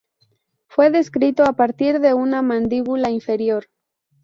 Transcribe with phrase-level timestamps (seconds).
[0.65, 3.67] Fue descrito a partir de una mandíbula inferior.